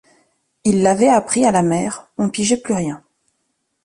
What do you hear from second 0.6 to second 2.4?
Il l’avait appris à la mère, on